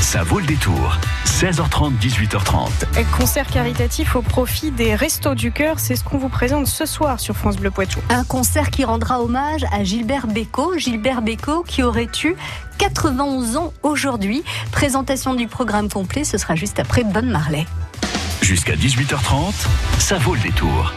Ça 0.00 0.22
vaut 0.22 0.40
le 0.40 0.46
détour. 0.46 0.96
16h30, 1.26 1.92
18h30. 2.00 2.70
Concert 3.16 3.46
caritatif 3.46 4.16
au 4.16 4.22
profit 4.22 4.70
des 4.70 4.94
Restos 4.94 5.34
du 5.34 5.52
Cœur, 5.52 5.78
c'est 5.78 5.94
ce 5.94 6.02
qu'on 6.02 6.18
vous 6.18 6.28
présente 6.28 6.66
ce 6.66 6.86
soir 6.86 7.20
sur 7.20 7.36
France 7.36 7.56
Bleu 7.56 7.70
Poitou. 7.70 8.00
Un 8.08 8.24
concert 8.24 8.70
qui 8.70 8.84
rendra 8.84 9.20
hommage 9.22 9.64
à 9.72 9.84
Gilbert 9.84 10.26
Bécaud. 10.26 10.78
Gilbert 10.78 11.22
Bécaud 11.22 11.62
qui 11.62 11.82
aurait 11.82 12.08
eu 12.24 12.34
91 12.78 13.56
ans 13.56 13.72
aujourd'hui. 13.82 14.42
Présentation 14.72 15.34
du 15.34 15.46
programme 15.46 15.88
complet, 15.88 16.24
ce 16.24 16.38
sera 16.38 16.56
juste 16.56 16.80
après 16.80 17.04
Bonne 17.04 17.30
Marley. 17.30 17.66
Jusqu'à 18.40 18.74
18h30, 18.74 19.52
ça 19.98 20.16
vaut 20.18 20.34
le 20.34 20.40
détour. 20.40 20.92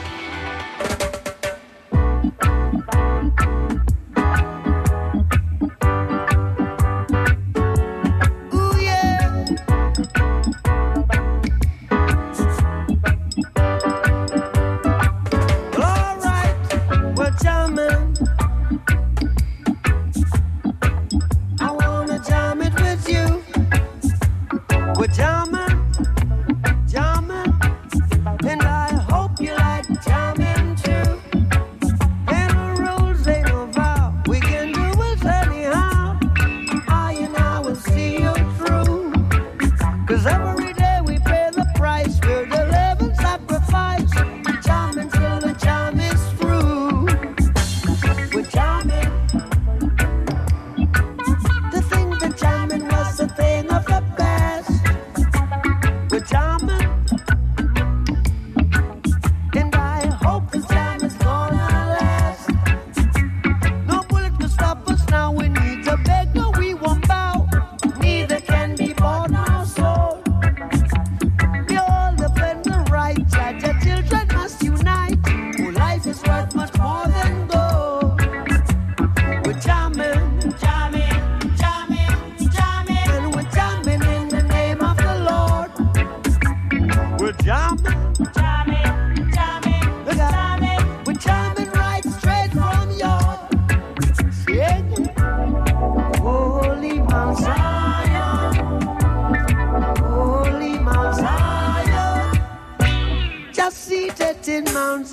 pena. 53.36 53.73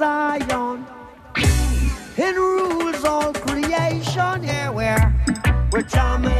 Zion 0.01 0.87
and 2.17 2.37
rules 2.39 3.05
all 3.05 3.35
creation. 3.35 4.43
Yeah, 4.43 4.71
we're, 4.71 5.15
we're 5.73 5.83
jamming. 5.83 6.40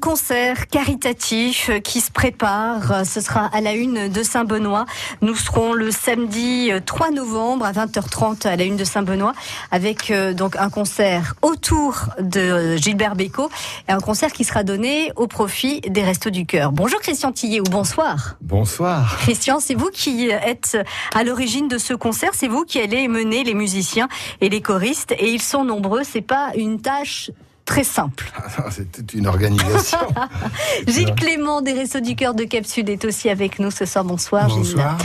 concert 0.00 0.68
caritatif 0.68 1.70
qui 1.82 2.00
se 2.00 2.10
prépare. 2.10 3.06
Ce 3.06 3.20
sera 3.20 3.46
à 3.46 3.60
la 3.60 3.74
une 3.74 4.08
de 4.08 4.22
Saint-Benoît. 4.22 4.86
Nous 5.20 5.34
serons 5.34 5.72
le 5.72 5.90
samedi 5.90 6.70
3 6.84 7.10
novembre 7.10 7.64
à 7.64 7.72
20h30 7.72 8.46
à 8.46 8.56
la 8.56 8.64
une 8.64 8.76
de 8.76 8.84
Saint-Benoît 8.84 9.34
avec 9.70 10.10
euh, 10.10 10.32
donc 10.32 10.56
un 10.56 10.70
concert 10.70 11.34
autour 11.42 12.06
de 12.18 12.76
Gilbert 12.76 13.14
Bécaud 13.14 13.50
et 13.88 13.92
un 13.92 14.00
concert 14.00 14.32
qui 14.32 14.44
sera 14.44 14.64
donné 14.64 15.12
au 15.16 15.26
profit 15.26 15.80
des 15.82 16.02
Restos 16.02 16.30
du 16.30 16.46
Cœur. 16.46 16.72
Bonjour 16.72 17.00
Christian 17.00 17.32
Tillet 17.32 17.60
ou 17.60 17.64
bonsoir. 17.64 18.36
Bonsoir. 18.40 19.18
Christian, 19.18 19.60
c'est 19.60 19.74
vous 19.74 19.90
qui 19.92 20.30
êtes 20.30 20.78
à 21.14 21.24
l'origine 21.24 21.68
de 21.68 21.78
ce 21.78 21.94
concert. 21.94 22.30
C'est 22.34 22.48
vous 22.48 22.64
qui 22.64 22.80
allez 22.80 23.08
mener 23.08 23.44
les 23.44 23.54
musiciens 23.54 24.08
et 24.40 24.48
les 24.48 24.60
choristes 24.60 25.12
et 25.12 25.30
ils 25.30 25.42
sont 25.42 25.64
nombreux. 25.64 26.02
C'est 26.04 26.20
pas 26.20 26.52
une 26.56 26.80
tâche 26.80 27.30
très 27.64 27.84
simple. 27.84 28.30
Ah, 28.36 28.70
C'était 28.70 29.16
une 29.16 29.26
organisation. 29.26 29.98
Gilles 30.86 31.14
Clément 31.14 31.62
des 31.62 31.72
Réseaux 31.72 32.00
du 32.00 32.14
Cœur 32.14 32.34
de 32.34 32.44
Cap 32.44 32.66
Sud 32.66 32.88
est 32.88 33.04
aussi 33.04 33.30
avec 33.30 33.58
nous 33.58 33.70
ce 33.70 33.84
soir. 33.84 34.04
Bonsoir, 34.04 34.48
Bonsoir. 34.48 34.98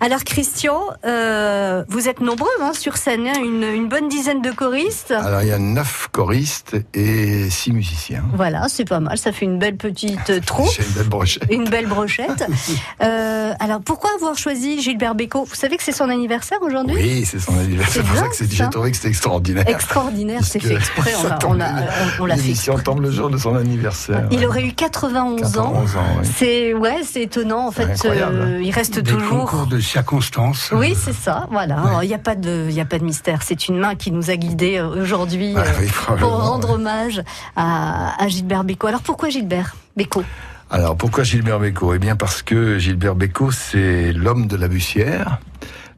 Alors 0.00 0.24
Christian, 0.24 0.80
euh, 1.04 1.84
vous 1.88 2.08
êtes 2.08 2.20
nombreux 2.20 2.48
hein, 2.60 2.72
sur 2.72 2.96
scène, 2.96 3.26
hein, 3.26 3.38
une, 3.42 3.88
bonne 3.88 4.08
dizaine 4.08 4.42
de 4.42 4.50
choristes. 4.50 5.10
Alors 5.10 5.42
il 5.42 5.48
y 5.48 5.52
a 5.52 5.58
neuf 5.58 6.08
choristes 6.12 6.76
et 6.94 7.50
six 7.50 7.72
musiciens. 7.72 8.24
Voilà, 8.34 8.68
c'est 8.68 8.84
pas 8.84 9.00
mal, 9.00 9.18
ça 9.18 9.32
fait 9.32 9.44
une 9.44 9.58
belle 9.58 9.76
petite 9.76 10.44
troupe. 10.46 10.68
une 10.78 10.94
belle 10.94 11.08
brochette. 11.08 11.46
Une 11.50 11.68
belle 11.68 11.86
brochette. 11.86 12.46
euh, 13.02 13.52
alors 13.60 13.80
pourquoi 13.80 14.10
avoir 14.14 14.36
choisi 14.36 14.80
Gilbert 14.80 15.14
Bécaud 15.14 15.44
Vous 15.44 15.54
savez 15.54 15.76
que 15.76 15.82
c'est 15.82 15.92
son 15.92 16.08
anniversaire 16.08 16.58
aujourd'hui? 16.62 16.96
Oui, 16.96 17.24
c'est 17.26 17.38
son 17.38 17.58
anniversaire. 17.58 18.02
C'est 18.02 18.08
pour 18.08 18.16
ça 18.16 18.28
que 18.28 18.50
j'ai 18.50 18.70
trouvé 18.70 18.90
que 18.90 18.96
c'était 18.96 19.08
extraordinaire. 19.08 19.68
Extraordinaire, 19.68 20.44
c'est 20.44 20.60
fait 20.60 20.74
exprès. 20.74 21.12
On 21.46 21.60
a, 21.60 21.66
on, 21.66 22.05
on 22.20 22.26
l'a 22.26 22.36
fait. 22.36 22.42
L'émission 22.42 22.78
tombe 22.78 23.00
le 23.00 23.10
jour 23.10 23.30
de 23.30 23.36
son 23.38 23.54
anniversaire. 23.56 24.26
Il 24.30 24.44
aurait 24.46 24.62
eu 24.64 24.72
91 24.72 25.58
ans. 25.58 25.72
91 25.72 25.96
ans, 25.96 26.00
oui. 26.20 26.28
C'est 26.36 26.74
ouais, 26.74 27.00
c'est 27.04 27.22
étonnant 27.22 27.66
en 27.66 27.70
fait. 27.70 28.04
euh, 28.04 28.60
il 28.62 28.70
reste 28.70 28.98
Des 28.98 29.12
toujours. 29.12 29.44
concours 29.50 29.66
de 29.66 29.78
circonstances. 29.80 30.70
Oui, 30.72 30.94
c'est 30.96 31.12
ça. 31.14 31.46
Voilà. 31.50 31.82
Ouais. 31.82 32.04
Il 32.04 32.08
n'y 32.08 32.14
a 32.14 32.18
pas 32.18 32.34
de, 32.34 32.66
il 32.68 32.74
y 32.74 32.80
a 32.80 32.84
pas 32.84 32.98
de 32.98 33.04
mystère. 33.04 33.40
C'est 33.42 33.68
une 33.68 33.78
main 33.78 33.94
qui 33.94 34.10
nous 34.12 34.30
a 34.30 34.36
guidés 34.36 34.78
euh, 34.78 35.02
aujourd'hui 35.02 35.54
Ah 35.56 35.60
euh, 35.60 35.72
oui, 35.80 35.88
pour 36.18 36.30
rendre 36.30 36.68
ouais. 36.68 36.74
hommage 36.74 37.22
à, 37.56 38.22
à 38.22 38.28
Gilbert 38.28 38.64
Bécaud. 38.64 38.86
Alors 38.88 39.02
pourquoi 39.02 39.28
Gilbert 39.28 39.74
Bécaud? 39.96 40.24
Alors 40.70 40.96
pourquoi 40.96 41.22
Gilbert 41.24 41.60
Bécaud? 41.60 41.94
Eh 41.94 41.98
bien 41.98 42.16
parce 42.16 42.42
que 42.42 42.78
Gilbert 42.78 43.14
Bécaud, 43.14 43.50
c'est 43.52 44.12
l'homme 44.12 44.46
de 44.48 44.56
la 44.56 44.68
Bussière. 44.68 45.38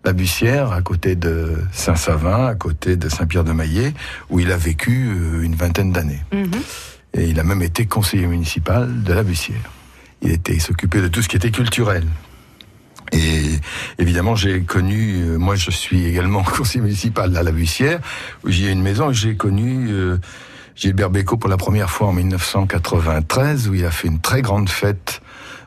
La 0.09 0.15
Bussière, 0.15 0.73
à 0.73 0.81
côté 0.81 1.17
de 1.17 1.59
Saint-Savin, 1.71 2.47
à 2.47 2.55
côté 2.55 2.97
de 2.97 3.11
Saint-Pierre-de-Maillet, 3.11 3.93
où 4.31 4.41
il 4.41 4.51
a 4.53 4.57
vécu 4.57 5.11
euh, 5.11 5.43
une 5.43 5.55
vingtaine 5.55 5.93
d'années. 5.93 6.23
Mhm. 6.33 6.51
Et 7.13 7.29
il 7.29 7.39
a 7.39 7.45
même 7.45 7.61
été 7.61 7.85
conseiller 7.85 8.27
municipal 8.27 9.03
de 9.03 9.13
la 9.13 9.23
Bussière. 9.23 9.71
Il 10.23 10.31
était, 10.31 10.55
il 10.55 10.63
s'occupait 10.63 11.03
de 11.03 11.09
tout 11.09 11.21
ce 11.21 11.29
qui 11.29 11.37
était 11.37 11.51
culturel. 11.51 12.07
Et 13.13 13.61
évidemment, 13.99 14.35
j'ai 14.35 14.63
connu, 14.63 15.25
euh, 15.27 15.37
moi 15.37 15.57
je 15.57 15.71
suis 15.71 16.07
également 16.07 16.43
conseiller 16.57 16.81
municipal 16.81 17.37
à 17.37 17.43
la 17.43 17.53
Bussière, 17.53 18.01
où 18.45 18.51
j'ai 18.51 18.73
une 18.73 18.81
maison, 18.81 19.13
j'ai 19.13 19.37
connu 19.37 19.89
euh, 19.91 20.17
Gilbert 20.75 21.11
Bécaud 21.11 21.37
pour 21.37 21.51
la 21.51 21.59
première 21.59 21.91
fois 21.91 22.09
en 22.09 22.15
1993, 22.15 23.69
où 23.69 23.75
il 23.75 23.85
a 23.85 23.91
fait 23.91 24.09
une 24.09 24.21
très 24.21 24.41
grande 24.41 24.71
fête 24.71 25.21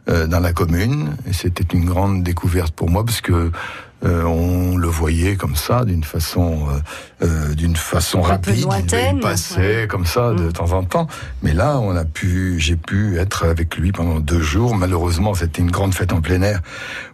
euh, 0.09 0.25
dans 0.25 0.39
la 0.39 0.51
commune. 0.51 1.15
Et 1.27 1.33
c'était 1.33 1.75
une 1.75 1.85
grande 1.85 2.23
découverte 2.23 2.73
pour 2.73 2.89
moi, 2.89 3.05
parce 3.05 3.21
que 3.21 3.51
euh, 4.03 4.24
on 4.24 4.77
le 4.77 4.88
voyait 4.88 5.36
comme 5.36 5.56
ça, 5.56 5.86
d'une 5.86 6.03
façon, 6.03 6.68
euh, 7.21 7.25
euh, 7.27 7.53
d'une 7.53 7.75
façon 7.75 8.19
Un 8.19 8.38
peu 8.38 8.51
rapide. 8.51 8.63
lointaine, 8.63 9.15
il 9.18 9.21
passait 9.21 9.81
ouais. 9.81 9.88
comme 9.88 10.06
ça 10.06 10.33
de 10.33 10.45
Mm. 10.45 10.53
temps 10.53 10.71
en 10.74 10.83
temps. 10.83 11.07
Mais 11.44 11.53
là, 11.53 11.77
on 11.80 11.95
a 11.95 12.03
pu, 12.06 12.56
j'ai 12.59 12.75
pu 12.75 13.19
être 13.19 13.45
avec 13.45 13.75
lui 13.77 13.92
pendant 13.92 14.19
deux 14.19 14.42
jours. 14.42 14.75
Malheureusement, 14.75 15.33
c'était 15.36 15.62
une 15.62 15.69
grande 15.71 15.94
fête 15.94 16.13
en 16.13 16.21
plein 16.21 16.42
air 16.42 16.62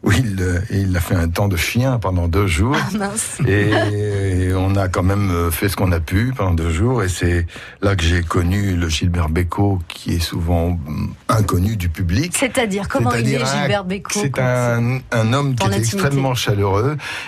où 0.03 0.11
il, 0.13 0.37
euh, 0.39 0.59
il 0.71 0.95
a 0.95 0.99
fait 1.01 1.15
un 1.15 1.27
temps 1.27 1.47
de 1.49 1.57
chien 1.57 1.99
pendant 1.99 2.27
deux 2.29 2.47
jours. 2.47 2.77
Ah 2.79 2.97
mince. 2.97 3.37
Et 3.47 4.51
on 4.55 4.75
a 4.75 4.87
quand 4.87 5.03
même 5.03 5.51
fait 5.51 5.67
ce 5.69 5.75
qu'on 5.75 5.91
a 5.91 5.99
pu 5.99 6.33
pendant 6.35 6.53
deux 6.53 6.69
jours. 6.71 7.03
Et 7.03 7.09
c'est 7.09 7.45
là 7.81 7.95
que 7.95 8.03
j'ai 8.03 8.21
connu 8.23 8.75
le 8.77 8.87
Gilbert 8.89 9.29
Bécaud, 9.29 9.79
qui 9.89 10.15
est 10.15 10.19
souvent 10.19 10.67
hum, 10.87 11.13
inconnu 11.27 11.75
du 11.75 11.89
public. 11.89 12.33
C'est-à-dire 12.37 12.87
comment 12.87 13.11
il 13.13 13.27
est 13.33 13.45
Gilbert 13.45 13.83
Bécaud 13.83 14.19
C'est 14.21 14.39
un, 14.39 14.99
un 15.11 15.33
homme 15.33 15.55
qui 15.55 15.67
est 15.67 15.77
extrêmement 15.77 16.33
chaleureux 16.33 16.76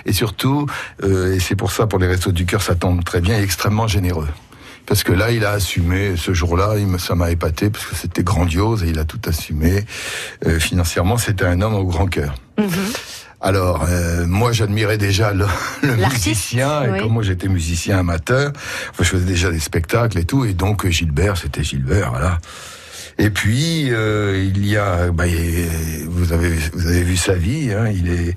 et 0.05 0.13
surtout, 0.13 0.65
euh, 1.03 1.35
et 1.35 1.39
c'est 1.39 1.55
pour 1.55 1.71
ça 1.71 1.87
pour 1.87 1.99
les 1.99 2.07
restos 2.07 2.31
du 2.31 2.45
cœur 2.45 2.61
ça 2.61 2.75
tombe 2.75 3.03
très 3.03 3.21
bien, 3.21 3.41
extrêmement 3.41 3.87
généreux. 3.87 4.27
Parce 4.85 5.03
que 5.03 5.11
là, 5.11 5.29
il 5.31 5.45
a 5.45 5.51
assumé 5.51 6.15
ce 6.17 6.33
jour-là, 6.33 6.73
ça 6.97 7.13
m'a 7.13 7.29
épaté 7.29 7.69
parce 7.69 7.85
que 7.85 7.95
c'était 7.95 8.23
grandiose 8.23 8.83
et 8.83 8.87
il 8.87 8.97
a 8.97 9.05
tout 9.05 9.21
assumé. 9.27 9.85
Euh, 10.47 10.59
financièrement, 10.59 11.17
c'était 11.17 11.45
un 11.45 11.61
homme 11.61 11.75
au 11.75 11.85
grand 11.85 12.07
cœur. 12.07 12.33
Mhm. 12.57 12.67
Alors, 13.41 13.85
euh, 13.87 14.25
moi, 14.25 14.51
j'admirais 14.51 14.97
déjà 14.97 15.31
le, 15.31 15.45
musicien, 15.83 16.83
et 16.83 16.89
oui. 16.89 16.99
comme 16.99 17.13
moi 17.13 17.23
j'étais 17.23 17.47
musicien 17.47 17.99
amateur, 17.99 18.51
enfin, 18.89 19.03
je 19.03 19.09
faisais 19.09 19.25
déjà 19.25 19.51
des 19.51 19.59
spectacles 19.59 20.17
et 20.17 20.25
tout, 20.25 20.43
et 20.43 20.53
donc 20.53 20.85
Gilbert, 20.87 21.37
c'était 21.37 21.63
Gilbert, 21.63 22.09
voilà. 22.09 22.39
Et 23.21 23.29
puis 23.31 23.89
euh, 23.91 24.41
il 24.55 24.65
y 24.65 24.77
a, 24.77 25.11
bah, 25.11 25.25
vous 26.07 26.31
avez 26.31 26.49
vous 26.73 26.87
avez 26.87 27.03
vu 27.03 27.17
sa 27.17 27.33
vie, 27.35 27.73
hein, 27.73 27.89
il 27.89 28.09
est, 28.09 28.35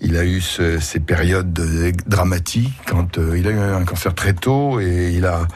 il 0.00 0.16
a 0.16 0.24
eu 0.24 0.40
ce- 0.40 0.78
ces 0.78 1.00
périodes 1.00 1.52
de- 1.52 1.92
dramatiques 2.06 2.72
quand 2.86 3.18
euh, 3.18 3.36
il 3.36 3.48
a 3.48 3.50
eu 3.50 3.58
un 3.58 3.84
cancer 3.84 4.14
très 4.14 4.32
tôt 4.32 4.78
et 4.80 5.10
il 5.12 5.26
a, 5.26 5.48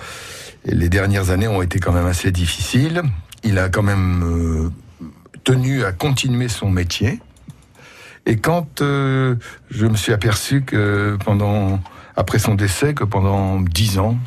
les 0.65 0.89
dernières 0.89 1.31
années 1.31 1.47
ont 1.47 1.63
été 1.63 1.79
quand 1.79 1.93
même 1.93 2.07
assez 2.07 2.33
difficiles. 2.33 3.03
Il 3.45 3.61
a 3.61 3.69
quand 3.69 3.85
même 3.85 4.25
euh, 4.25 4.71
tenu 5.45 5.85
à 5.85 5.93
continuer 5.93 6.49
son 6.49 6.69
métier. 6.69 7.21
Et 8.29 8.37
quand 8.39 8.83
euh, 8.83 9.37
je 9.71 9.87
me 9.87 9.95
suis 9.97 10.13
aperçu 10.13 10.63
que 10.63 11.17
pendant, 11.25 11.79
après 12.17 12.41
son 12.41 12.57
décès, 12.57 12.95
que 12.95 13.05
pendant 13.05 13.61
dix 13.61 14.01
ans, 14.01 14.19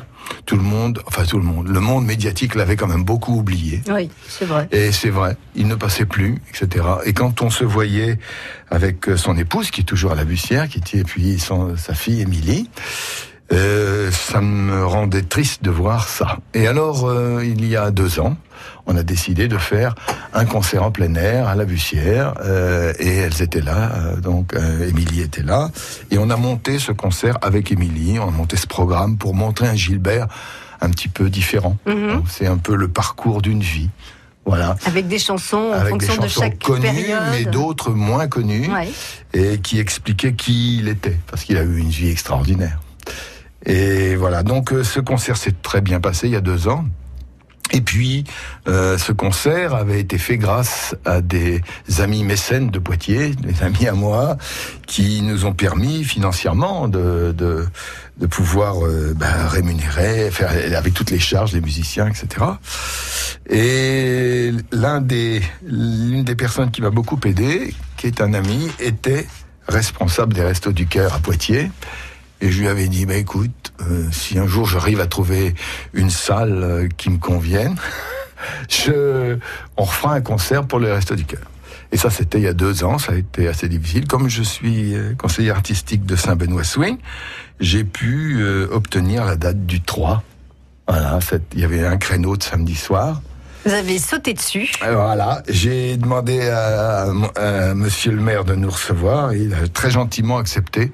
tout 0.46 0.56
le 0.56 0.62
monde, 0.62 1.02
enfin 1.06 1.24
tout 1.24 1.38
le 1.38 1.44
monde, 1.44 1.68
le 1.68 1.80
monde 1.80 2.04
médiatique 2.04 2.54
l'avait 2.54 2.76
quand 2.76 2.86
même 2.86 3.04
beaucoup 3.04 3.36
oublié. 3.36 3.82
Oui, 3.88 4.10
c'est 4.28 4.44
vrai. 4.44 4.68
Et 4.72 4.92
c'est 4.92 5.10
vrai, 5.10 5.36
il 5.54 5.66
ne 5.66 5.74
passait 5.74 6.06
plus, 6.06 6.40
etc. 6.48 6.84
Et 7.04 7.12
quand 7.12 7.42
on 7.42 7.50
se 7.50 7.64
voyait 7.64 8.18
avec 8.70 9.08
euh, 9.08 9.16
son 9.16 9.36
épouse, 9.36 9.70
qui 9.70 9.82
est 9.82 9.84
toujours 9.84 10.12
à 10.12 10.14
la 10.14 10.24
Bussière, 10.24 10.68
qui 10.68 10.78
était, 10.78 10.98
et 10.98 11.04
puis 11.04 11.38
son, 11.38 11.76
sa 11.76 11.94
fille 11.94 12.20
Émilie, 12.20 12.68
euh, 13.52 14.10
ça 14.10 14.40
me 14.40 14.84
rendait 14.86 15.22
triste 15.22 15.62
de 15.64 15.70
voir 15.70 16.08
ça. 16.08 16.38
Et 16.54 16.66
alors, 16.68 17.08
euh, 17.08 17.42
il 17.44 17.64
y 17.66 17.76
a 17.76 17.90
deux 17.90 18.20
ans, 18.20 18.36
on 18.86 18.96
a 18.96 19.02
décidé 19.02 19.48
de 19.48 19.58
faire 19.58 19.94
un 20.32 20.44
concert 20.44 20.82
en 20.84 20.90
plein 20.90 21.14
air 21.14 21.48
à 21.48 21.54
la 21.56 21.64
Bussière, 21.64 22.34
euh, 22.44 22.92
et 22.98 23.16
elles 23.16 23.42
étaient 23.42 23.60
là, 23.60 23.92
euh, 23.94 24.16
donc 24.20 24.54
euh, 24.54 24.88
Émilie 24.88 25.20
était 25.22 25.42
là, 25.42 25.70
et 26.10 26.18
on 26.18 26.30
a 26.30 26.36
monté 26.36 26.78
ce 26.78 26.92
concert 26.92 27.38
avec 27.42 27.72
Émilie, 27.72 28.18
on 28.18 28.28
a 28.28 28.32
monté 28.32 28.56
ce 28.56 28.66
programme 28.66 29.16
pour 29.18 29.34
montrer 29.34 29.66
un 29.68 29.74
Gilbert 29.74 30.28
un 30.80 30.90
petit 30.90 31.08
peu 31.08 31.28
différent. 31.28 31.76
Mhm. 31.86 32.22
C'est 32.28 32.46
un 32.46 32.56
peu 32.56 32.74
le 32.76 32.88
parcours 32.88 33.42
d'une 33.42 33.60
vie. 33.62 33.90
Voilà. 34.46 34.76
Avec 34.86 35.06
des 35.06 35.18
chansons 35.18 35.58
en 35.58 35.72
Avec 35.72 35.98
des 35.98 36.06
fonction 36.06 36.22
de 36.22 36.28
chansons 36.28 36.40
chaque 36.42 36.58
connues, 36.58 36.80
période. 36.80 37.22
mais 37.32 37.44
d'autres 37.44 37.90
moins 37.90 38.26
connues, 38.28 38.70
Ouais. 38.72 38.88
et 39.34 39.58
qui 39.58 39.78
expliquaient 39.78 40.32
qui 40.32 40.78
il 40.78 40.88
était, 40.88 41.18
parce 41.30 41.44
qu'il 41.44 41.58
a 41.58 41.62
eu 41.62 41.76
une 41.78 41.90
vie 41.90 42.08
extraordinaire. 42.10 42.80
Et 43.66 44.16
voilà, 44.16 44.42
donc 44.42 44.72
euh, 44.72 44.84
ce 44.84 45.00
concert 45.00 45.36
s'est 45.36 45.54
très 45.62 45.80
bien 45.80 46.00
passé 46.00 46.28
il 46.28 46.32
y 46.32 46.36
a 46.36 46.40
deux 46.40 46.68
ans. 46.68 46.84
Et 47.72 47.80
puis, 47.80 48.24
euh, 48.66 48.98
ce 48.98 49.12
concert 49.12 49.74
avait 49.74 50.00
été 50.00 50.18
fait 50.18 50.38
grâce 50.38 50.96
à 51.04 51.20
des 51.20 51.62
amis 51.98 52.24
mécènes 52.24 52.70
de 52.70 52.78
Poitiers, 52.80 53.30
des 53.30 53.62
amis 53.62 53.86
à 53.86 53.92
moi, 53.92 54.36
qui 54.86 55.22
nous 55.22 55.44
ont 55.44 55.52
permis 55.52 56.02
financièrement 56.02 56.88
de, 56.88 57.32
de, 57.36 57.66
de 58.18 58.26
pouvoir 58.26 58.84
euh, 58.84 59.14
ben, 59.14 59.46
rémunérer, 59.46 60.30
faire 60.32 60.50
avec 60.76 60.94
toutes 60.94 61.12
les 61.12 61.20
charges 61.20 61.52
des 61.52 61.60
musiciens, 61.60 62.08
etc. 62.08 62.44
Et 63.48 64.50
l'un 64.72 65.00
des, 65.00 65.40
l'une 65.62 66.24
des 66.24 66.34
personnes 66.34 66.72
qui 66.72 66.82
m'a 66.82 66.90
beaucoup 66.90 67.20
aidé, 67.24 67.72
qui 67.96 68.08
est 68.08 68.20
un 68.20 68.34
ami, 68.34 68.68
était 68.80 69.28
responsable 69.68 70.34
des 70.34 70.42
Restos 70.42 70.72
du 70.72 70.86
Cœur 70.86 71.14
à 71.14 71.20
Poitiers. 71.20 71.70
Et 72.40 72.50
je 72.50 72.60
lui 72.60 72.68
avais 72.68 72.88
dit, 72.88 73.06
bah 73.06 73.16
écoute, 73.16 73.72
euh, 73.82 74.08
si 74.12 74.38
un 74.38 74.46
jour 74.46 74.66
j'arrive 74.66 75.00
à 75.00 75.06
trouver 75.06 75.54
une 75.92 76.10
salle 76.10 76.62
euh, 76.62 76.88
qui 76.96 77.10
me 77.10 77.18
convienne, 77.18 77.76
je, 78.68 79.36
on 79.76 79.84
refera 79.84 80.14
un 80.14 80.20
concert 80.20 80.66
pour 80.66 80.78
le 80.78 80.92
Resto 80.92 81.14
du 81.14 81.24
Cœur. 81.24 81.50
Et 81.92 81.96
ça, 81.96 82.08
c'était 82.08 82.38
il 82.38 82.44
y 82.44 82.48
a 82.48 82.52
deux 82.52 82.84
ans, 82.84 82.98
ça 82.98 83.12
a 83.12 83.16
été 83.16 83.48
assez 83.48 83.68
difficile. 83.68 84.06
Comme 84.06 84.28
je 84.28 84.42
suis 84.42 84.94
euh, 84.94 85.14
conseiller 85.18 85.50
artistique 85.50 86.06
de 86.06 86.14
Saint-Benoît 86.14 86.64
Swing, 86.64 86.98
j'ai 87.58 87.84
pu 87.84 88.38
euh, 88.40 88.68
obtenir 88.70 89.24
la 89.24 89.36
date 89.36 89.66
du 89.66 89.80
3. 89.80 90.22
Voilà, 90.86 91.18
il 91.54 91.60
y 91.60 91.64
avait 91.64 91.84
un 91.84 91.96
créneau 91.96 92.36
de 92.36 92.42
samedi 92.42 92.76
soir. 92.76 93.22
Vous 93.64 93.72
avez 93.72 93.98
sauté 93.98 94.32
dessus. 94.32 94.70
Voilà, 94.80 95.42
j'ai 95.48 95.96
demandé 95.96 96.48
à, 96.48 97.12
à 97.36 97.74
Monsieur 97.74 98.12
le 98.12 98.22
maire 98.22 98.44
de 98.44 98.54
nous 98.54 98.70
recevoir 98.70 99.32
et 99.32 99.38
il 99.38 99.54
a 99.54 99.68
très 99.68 99.90
gentiment 99.90 100.38
accepté 100.38 100.92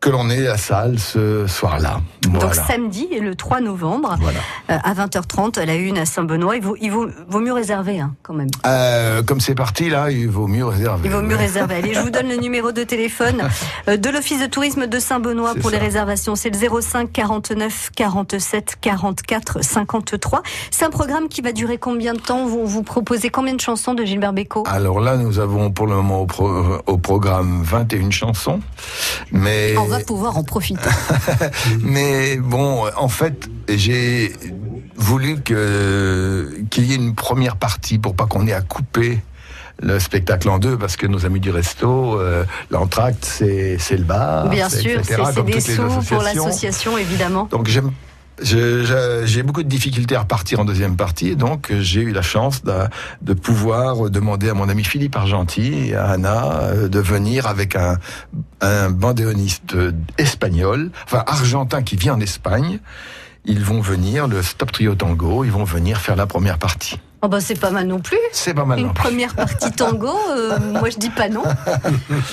que 0.00 0.08
l'on 0.08 0.30
ait 0.30 0.40
la 0.40 0.56
salle 0.56 0.98
ce 0.98 1.46
soir-là. 1.46 2.00
Donc 2.28 2.54
samedi, 2.54 3.06
le 3.20 3.34
3 3.34 3.60
novembre, 3.60 4.16
Voilà. 4.20 4.38
euh, 4.70 4.78
à 4.82 4.94
20h30, 4.94 5.58
à 5.58 5.66
la 5.66 5.74
une 5.74 5.98
à 5.98 6.06
Saint-Benoît. 6.06 6.56
Il 6.56 6.62
vaut, 6.62 6.76
il 6.80 6.90
vaut, 6.90 7.06
vaut 7.28 7.40
mieux 7.40 7.52
réserver, 7.52 8.00
hein, 8.00 8.14
quand 8.22 8.32
même. 8.32 8.48
Euh, 8.66 9.22
comme 9.22 9.40
c'est 9.40 9.54
parti 9.54 9.90
là, 9.90 10.10
il 10.10 10.28
vaut 10.28 10.46
mieux 10.46 10.64
réserver. 10.64 11.02
Il 11.08 11.10
vaut 11.10 11.20
mieux 11.20 11.36
réserver. 11.36 11.74
Allez, 11.74 11.92
je 11.92 12.00
vous 12.00 12.08
donne 12.10 12.28
le 12.28 12.36
numéro 12.40 12.72
de 12.72 12.82
téléphone 12.82 13.42
euh, 13.88 13.96
de 13.98 14.08
l'Office 14.08 14.40
de 14.40 14.46
tourisme 14.46 14.86
de 14.86 14.98
Saint-Benoît 14.98 15.54
pour 15.60 15.68
les 15.70 15.78
réservations. 15.78 16.34
C'est 16.34 16.50
le 16.50 16.80
05 16.80 17.12
49 17.12 17.90
47 17.94 18.76
44 18.80 19.62
53. 19.62 20.42
C'est 20.70 20.84
un 20.86 20.90
programme 20.90 21.28
qui 21.28 21.42
va 21.42 21.52
durer 21.52 21.76
combien 21.76 22.14
de 22.14 22.20
temps? 22.20 22.46
Vous, 22.46 22.66
vous 22.66 22.82
proposez 22.82 23.28
combien 23.28 23.52
de 23.54 23.60
chansons 23.60 23.92
de 23.92 24.04
Gilbert 24.04 24.32
Bécaud? 24.32 24.64
Alors 24.66 25.00
là, 25.00 25.16
nous 25.16 25.38
avons 25.40 25.70
pour 25.70 25.86
le 25.86 25.96
moment 25.96 26.22
au, 26.22 26.26
pro- 26.26 26.78
au 26.86 26.96
programme 26.96 27.62
21 27.62 28.10
chansons, 28.10 28.60
mais 29.32 29.74
va 29.90 30.00
pouvoir 30.00 30.36
en 30.36 30.42
profiter. 30.42 30.88
mais 31.80 32.36
bon, 32.36 32.84
en 32.96 33.08
fait, 33.08 33.48
j'ai 33.68 34.32
voulu 34.96 35.40
que 35.40 36.62
qu'il 36.70 36.84
y 36.84 36.92
ait 36.92 36.96
une 36.96 37.14
première 37.14 37.56
partie 37.56 37.98
pour 37.98 38.14
pas 38.14 38.26
qu'on 38.26 38.46
ait 38.46 38.52
à 38.52 38.60
couper 38.60 39.20
le 39.82 39.98
spectacle 39.98 40.48
en 40.48 40.58
deux 40.58 40.76
parce 40.76 40.96
que 40.96 41.06
nos 41.06 41.24
amis 41.24 41.40
du 41.40 41.50
resto, 41.50 42.18
euh, 42.18 42.44
l'entracte 42.70 43.24
c'est 43.24 43.78
c'est 43.78 43.96
le 43.96 44.04
bar, 44.04 44.48
Bien 44.48 44.68
sûr, 44.68 44.98
etc., 44.98 45.22
c'est 45.34 45.44
des 45.44 45.60
sous 45.60 45.82
pour 46.08 46.22
l'association, 46.22 46.98
évidemment. 46.98 47.48
Donc 47.50 47.66
j'aime 47.66 47.92
j'ai 48.42 49.42
beaucoup 49.42 49.62
de 49.62 49.68
difficultés 49.68 50.16
à 50.16 50.20
repartir 50.20 50.60
en 50.60 50.64
deuxième 50.64 50.96
partie, 50.96 51.36
donc 51.36 51.70
euh, 51.70 51.80
j'ai 51.80 52.00
eu 52.00 52.12
la 52.12 52.22
chance 52.22 52.62
de, 52.64 53.34
pouvoir 53.34 54.10
demander 54.10 54.48
à 54.48 54.54
mon 54.54 54.68
ami 54.68 54.84
Philippe 54.84 55.16
Argenti 55.16 55.88
et 55.88 55.94
à 55.94 56.06
Anna 56.06 56.52
euh, 56.62 56.88
de 56.88 57.00
venir 57.00 57.46
avec 57.46 57.76
un, 57.76 57.98
un 58.60 58.90
bandéoniste 58.90 59.74
euh, 59.74 59.92
espagnol, 60.18 60.90
enfin 61.04 61.24
argentin 61.26 61.82
qui 61.82 61.96
vit 61.96 62.10
en 62.10 62.20
Espagne 62.20 62.80
ils 63.44 63.64
vont 63.64 63.80
venir, 63.80 64.28
le 64.28 64.42
Stop 64.42 64.70
Trio 64.70 64.94
Tango, 64.94 65.44
ils 65.44 65.50
vont 65.50 65.64
venir 65.64 65.98
faire 65.98 66.14
la 66.14 66.26
première 66.26 66.58
partie. 66.58 66.98
Oh 67.22 67.28
bah 67.28 67.40
c'est 67.40 67.58
pas 67.58 67.70
mal 67.70 67.86
non 67.86 67.98
plus. 68.00 68.16
C'est 68.32 68.54
pas 68.54 68.64
mal. 68.64 68.78
Une 68.78 68.86
non 68.86 68.92
plus. 68.94 69.02
première 69.02 69.34
partie 69.34 69.70
tango, 69.72 70.08
euh, 70.30 70.58
moi 70.72 70.88
je 70.88 70.96
dis 70.96 71.10
pas 71.10 71.28
non. 71.28 71.42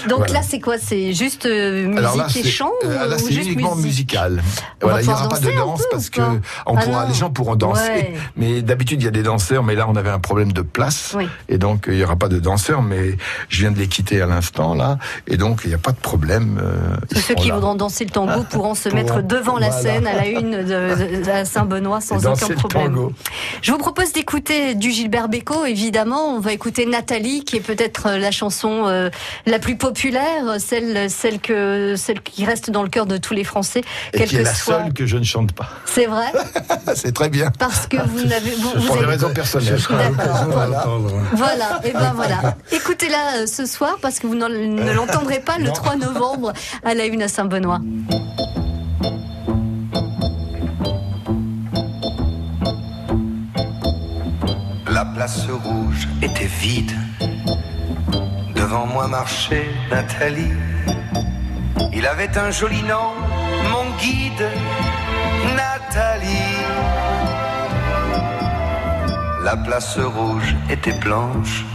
Donc 0.08 0.20
Voilà. 0.20 0.34
là 0.36 0.42
c'est 0.44 0.60
quoi? 0.62 0.78
C'est 0.78 1.14
juste 1.14 1.46
euh, 1.46 1.88
musique 1.88 2.02
là, 2.02 2.28
et 2.36 2.44
chant 2.44 2.72
euh, 2.86 3.08
là, 3.08 3.18
c'est 3.18 3.34
uniquement 3.34 3.76
musique? 3.76 3.86
musical. 4.14 4.42
On 4.82 4.88
Voilà, 4.88 5.02
il 5.02 5.08
n'y 5.08 5.14
aura 5.14 5.28
pas 5.28 5.40
de 5.40 5.52
danse 5.52 5.82
peu 5.82 5.88
parce 5.92 6.10
que 6.10 6.22
on 6.66 6.78
Ah 6.78 6.82
pourra, 6.82 7.06
les 7.06 7.14
gens 7.14 7.30
pourront 7.30 7.56
danser. 7.58 7.82
Ouais. 7.82 8.14
Mais 8.38 8.62
d'habitude, 8.62 9.02
il 9.02 9.06
y 9.06 9.08
a 9.10 9.12
des 9.12 9.24
danseurs, 9.24 9.64
mais 9.64 9.76
là, 9.76 9.88
on 9.90 9.96
avait 9.98 10.10
un 10.10 10.20
problème 10.20 10.54
de 10.54 10.62
place. 10.62 11.14
Oui. 11.18 11.28
Et 11.50 11.58
donc, 11.58 11.86
il 11.88 11.96
n'y 11.96 12.04
aura 12.04 12.16
pas 12.16 12.30
de 12.30 12.40
danseurs, 12.40 12.82
mais 12.82 13.18
je 13.50 13.60
viens 13.62 13.72
de 13.72 13.80
les 13.80 13.88
quitter 13.88 14.22
à 14.22 14.26
l'instant, 14.26 14.74
là. 14.74 14.98
Et 15.28 15.36
donc, 15.38 15.62
il 15.66 15.68
n'y 15.70 15.74
a 15.76 15.80
pas 15.80 15.92
de 15.92 15.98
problème. 15.98 16.60
euh, 16.64 16.96
ceux 17.20 17.36
qui 17.36 17.50
là. 17.50 17.56
voudront 17.56 17.76
danser 17.76 18.06
le 18.06 18.12
tango 18.12 18.44
pourront 18.50 18.76
se 18.76 18.88
mettre 18.90 19.22
devant 19.22 19.58
la 19.60 19.72
scène 19.72 20.08
à 20.08 20.14
la 20.14 20.28
une 20.28 20.64
de, 20.64 21.44
Saint-Benoît 21.44 22.00
sans 22.00 22.26
aucun 22.26 22.48
problème. 22.56 23.10
Je 23.62 23.72
vous 23.72 23.78
propose 23.78 24.14
d'écouter 24.14 24.76
du 24.78 24.92
Gilbert 24.92 25.30
Bécaud, 25.30 25.66
évidemment. 25.66 26.36
On 26.36 26.40
va 26.40 26.54
écouter 26.54 26.86
Nathalie, 26.86 27.44
qui 27.44 27.58
est 27.58 27.62
peut-être 27.62 28.08
euh, 28.08 28.18
la 28.18 28.32
chanson 28.32 28.88
euh, 28.88 29.10
la 29.46 29.60
plus 29.60 29.76
populaire, 29.76 30.60
celle, 30.60 31.10
celle, 31.10 31.40
que, 31.40 31.96
celle 31.98 32.22
qui 32.22 32.46
reste 32.46 32.70
dans 32.72 32.84
le 32.84 32.90
cœur 32.90 33.06
de 33.06 33.18
tous 33.18 33.34
les 33.34 33.44
Français, 33.44 33.82
Et 34.14 34.24
qui 34.26 34.36
est 34.38 34.44
la 34.44 34.54
soit. 34.54 34.84
seule 34.84 34.94
que 34.94 35.06
je 35.06 35.18
ne 35.18 35.24
chante 35.24 35.52
pas. 35.54 35.70
C'est 35.86 36.06
vrai, 36.06 36.32
c'est 36.96 37.14
très 37.14 37.30
bien. 37.30 37.52
parce 37.60 37.88
que 37.88 37.98
vous 37.98 38.24
n'avez. 38.28 38.52
Vous, 38.52 38.72
vous 38.76 38.88
Pour 38.88 38.98
des 38.98 39.06
raisons 39.06 39.34
personnelles. 39.34 39.80
Voilà. 40.50 40.86
Voilà, 41.34 41.80
et 41.84 41.92
ben 41.92 42.14
voilà. 42.16 42.56
Écoutez-la 42.72 43.42
euh, 43.42 43.48
ce 43.48 43.66
soir 43.66 43.98
parce 44.02 44.20
que 44.20 44.28
vous 44.28 44.36
ne 44.36 44.94
l'entendrez 44.94 45.40
pas 45.40 45.58
le 45.58 45.66
Non. 45.66 45.74
3 45.74 45.96
novembre 45.98 46.54
à 46.84 46.94
la 46.94 47.06
une 47.06 47.22
à 47.24 47.28
Saint-Benoît. 47.28 47.80
La 55.28 55.34
place 55.34 55.50
rouge 55.62 56.08
était 56.22 56.46
vide. 56.46 56.94
Devant 58.56 58.86
moi 58.86 59.10
marchait 59.10 59.68
Nathalie. 59.92 60.54
Il 61.92 62.08
avait 62.08 62.38
un 62.38 62.50
joli 62.50 62.82
nom, 62.84 63.12
mon 63.70 63.84
guide, 64.00 64.48
Nathalie. 65.54 66.56
La 69.44 69.58
place 69.58 70.00
rouge 70.00 70.56
était 70.70 70.98
blanche. 70.98 71.66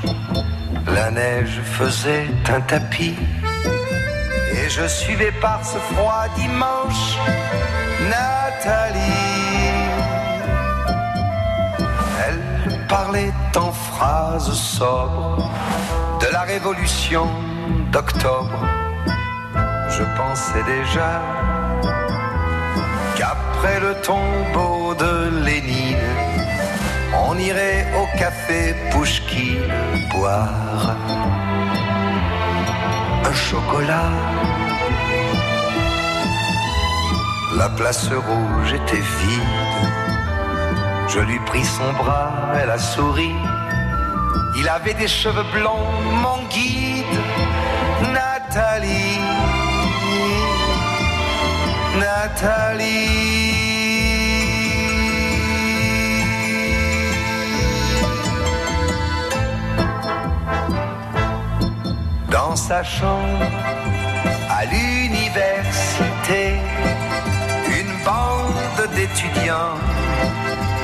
La 0.86 1.10
neige 1.10 1.60
faisait 1.62 2.28
un 2.48 2.60
tapis. 2.62 3.16
Et 4.54 4.70
je 4.70 4.88
suivais 4.88 5.34
par 5.42 5.62
ce 5.62 5.76
froid 5.92 6.24
dimanche 6.38 7.18
Nathalie. 8.08 9.01
Parlait 12.92 13.32
en 13.56 13.72
phrases 13.72 14.52
sobres 14.52 15.50
de 16.20 16.26
la 16.30 16.42
révolution 16.42 17.26
d'octobre. 17.90 18.60
Je 19.96 20.04
pensais 20.18 20.64
déjà 20.76 21.12
qu'après 23.16 23.78
le 23.86 23.92
tombeau 24.08 24.94
de 25.04 25.14
Lénine, 25.46 26.12
on 27.28 27.34
irait 27.38 27.86
au 28.00 28.06
café 28.18 28.74
Pouchki 28.90 29.56
boire 30.12 30.94
un 33.24 33.34
chocolat. 33.48 34.12
La 37.56 37.70
place 37.70 38.10
rouge 38.28 38.72
était 38.80 39.06
vide. 39.18 39.71
Je 41.14 41.20
lui 41.20 41.38
pris 41.40 41.64
son 41.64 41.92
bras, 41.92 42.32
elle 42.58 42.70
a 42.70 42.78
souri. 42.78 43.34
Il 44.56 44.66
avait 44.66 44.94
des 44.94 45.08
cheveux 45.08 45.44
blonds, 45.52 45.90
mon 46.22 46.42
guide, 46.48 47.18
Nathalie. 48.14 49.20
Nathalie. 52.00 53.42
Dans 62.30 62.56
sa 62.56 62.82
chambre, 62.82 63.44
à 64.48 64.64
l'université, 64.64 65.71
d'étudiants 68.94 69.76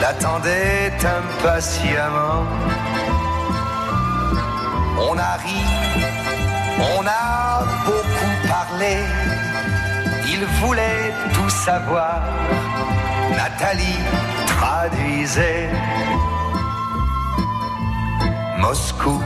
l'attendait 0.01 0.93
impatiemment. 1.19 2.45
On 5.11 5.17
a 5.19 5.35
ri, 5.45 5.61
on 6.97 7.07
a 7.07 7.65
beaucoup 7.85 8.49
parlé, 8.49 8.97
il 10.27 10.45
voulait 10.61 11.13
tout 11.35 11.51
savoir. 11.51 12.23
Nathalie 13.37 14.01
traduisait 14.47 15.71
Moscou, 18.59 19.23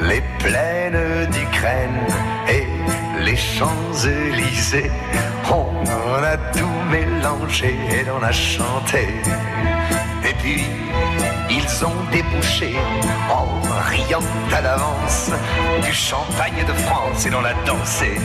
les 0.00 0.22
plaines 0.38 1.26
d'Ukraine 1.30 2.00
et 2.48 2.66
les 3.24 3.36
Champs-Élysées. 3.36 4.90
On 5.86 6.22
a 6.22 6.36
tout 6.52 6.80
mélangé 6.90 7.76
et 7.90 8.04
l'on 8.04 8.22
a 8.22 8.32
chanté. 8.32 9.08
Et 10.24 10.34
puis, 10.34 10.64
ils 11.50 11.84
ont 11.84 12.04
débouché 12.10 12.74
en 13.30 13.60
riant 13.90 14.22
à 14.52 14.60
l'avance 14.60 15.30
du 15.82 15.92
champagne 15.92 16.64
de 16.66 16.72
France 16.72 17.26
et 17.26 17.30
l'on 17.30 17.44
a 17.44 17.54
dansé. 17.64 18.16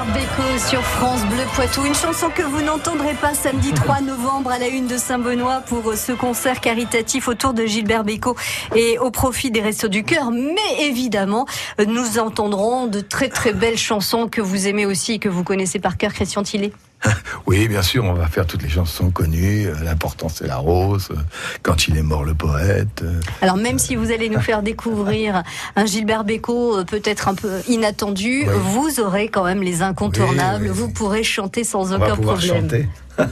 Gilbert 0.00 0.14
Bécaud 0.14 0.58
sur 0.58 0.82
France 0.82 1.26
Bleu 1.26 1.44
Poitou. 1.54 1.84
Une 1.84 1.94
chanson 1.94 2.30
que 2.30 2.42
vous 2.42 2.62
n'entendrez 2.62 3.12
pas 3.14 3.34
samedi 3.34 3.72
3 3.74 4.00
novembre 4.00 4.50
à 4.50 4.58
la 4.58 4.68
une 4.68 4.86
de 4.86 4.96
Saint-Benoît 4.96 5.62
pour 5.66 5.94
ce 5.94 6.12
concert 6.12 6.60
caritatif 6.60 7.28
autour 7.28 7.52
de 7.52 7.66
Gilbert 7.66 8.04
Bécaud 8.04 8.36
et 8.74 8.98
au 8.98 9.10
profit 9.10 9.50
des 9.50 9.60
Restos 9.60 9.88
du 9.88 10.02
Cœur. 10.04 10.30
Mais 10.30 10.86
évidemment, 10.86 11.46
nous 11.86 12.18
entendrons 12.18 12.86
de 12.86 13.00
très 13.00 13.28
très 13.28 13.52
belles 13.52 13.78
chansons 13.78 14.28
que 14.28 14.40
vous 14.40 14.68
aimez 14.68 14.86
aussi 14.86 15.14
et 15.14 15.18
que 15.18 15.28
vous 15.28 15.44
connaissez 15.44 15.78
par 15.78 15.98
cœur, 15.98 16.12
Christian 16.12 16.44
Tillet. 16.44 16.72
Oui, 17.46 17.66
bien 17.68 17.82
sûr, 17.82 18.04
on 18.04 18.12
va 18.12 18.26
faire 18.28 18.46
toutes 18.46 18.62
les 18.62 18.68
chansons 18.68 19.10
connues. 19.10 19.66
euh, 19.66 19.74
L'important, 19.82 20.28
c'est 20.28 20.46
la 20.46 20.56
rose. 20.58 21.08
euh, 21.10 21.16
Quand 21.62 21.88
il 21.88 21.96
est 21.96 22.02
mort, 22.02 22.24
le 22.24 22.34
poète. 22.34 23.02
euh, 23.02 23.20
Alors 23.42 23.56
même 23.56 23.78
si 23.78 23.96
vous 23.96 24.10
allez 24.12 24.28
nous 24.28 24.40
faire 24.40 24.62
découvrir 24.62 25.42
un 25.76 25.86
Gilbert 25.86 26.24
Bécaud 26.24 26.84
peut-être 26.84 27.28
un 27.28 27.34
peu 27.34 27.60
inattendu, 27.68 28.44
Oui. 28.46 28.54
vous 28.62 29.00
aurez 29.00 29.28
quand 29.28 29.44
même 29.44 29.62
les 29.62 29.82
incontournables. 29.82 30.64
Oui, 30.64 30.70
oui, 30.70 30.76
Vous 30.76 30.88
pourrez 30.90 31.22
chanter 31.24 31.64
sans 31.64 31.92
On 31.92 31.98
va 31.98 32.06
aucun 32.06 32.16
pouvoir 32.16 32.36
problème. 32.36 32.62
chanter. 32.62 32.88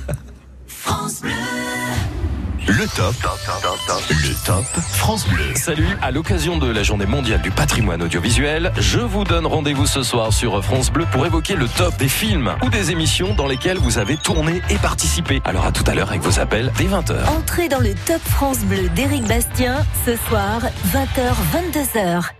Le 2.68 2.87
top. 2.94 3.14
Le 4.10 4.44
top 4.44 4.66
France 4.92 5.26
Bleu. 5.26 5.54
Salut, 5.54 5.88
à 6.02 6.10
l'occasion 6.10 6.58
de 6.58 6.70
la 6.70 6.82
journée 6.82 7.06
mondiale 7.06 7.40
du 7.40 7.50
patrimoine 7.50 8.02
audiovisuel, 8.02 8.72
je 8.76 9.00
vous 9.00 9.25
donne 9.25 9.46
rendez-vous 9.46 9.87
ce 9.87 10.02
soir 10.02 10.34
sur 10.34 10.62
France 10.62 10.90
Bleu 10.90 11.06
pour 11.10 11.25
évoquer 11.25 11.56
le 11.56 11.66
top 11.66 11.96
des 11.96 12.08
films 12.08 12.54
ou 12.62 12.68
des 12.68 12.90
émissions 12.90 13.32
dans 13.32 13.46
lesquelles 13.46 13.78
vous 13.78 13.96
avez 13.96 14.18
tourné 14.18 14.60
et 14.68 14.76
participé. 14.76 15.40
Alors 15.46 15.64
à 15.64 15.72
tout 15.72 15.84
à 15.87 15.94
l'heure 15.94 16.10
avec 16.10 16.20
vos 16.20 16.40
appels 16.40 16.70
dès 16.76 16.84
20h. 16.84 17.26
Entrez 17.38 17.70
dans 17.70 17.80
le 17.80 17.94
Top 18.06 18.20
France 18.22 18.58
Bleu 18.58 18.90
d'Éric 18.90 19.25
Bastien, 19.25 19.87
ce 20.04 20.14
soir, 20.28 20.60
20h-22h. 20.92 22.38